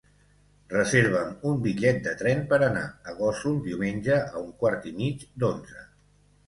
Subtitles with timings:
[0.75, 5.33] Reserva'm un bitllet de tren per anar a Gósol diumenge a un quart i mig
[5.45, 5.89] d'onze.